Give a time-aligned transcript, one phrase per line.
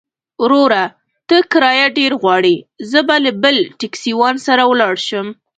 [0.41, 0.83] وروره!
[1.27, 2.55] ته کرايه ډېره غواړې،
[2.91, 5.27] زه به له بل ټکسيوان سره ولاړ شم.